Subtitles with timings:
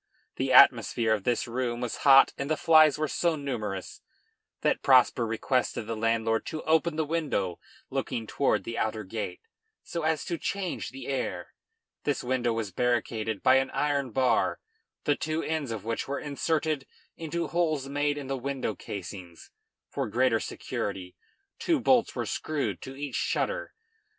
[0.37, 4.01] The atmosphere of this room was hot and the flies were so numerous
[4.61, 7.59] that Prosper requested the landlord to open the window
[7.91, 9.41] looking toward the outer gate,
[9.83, 11.53] so as to change the air.
[12.03, 14.59] This window was barricaded by an iron bar,
[15.03, 19.51] the two ends of which were inserted into holes made in the window casings.
[19.87, 21.15] For greater security,
[21.59, 23.75] two bolts were screwed to each shutter.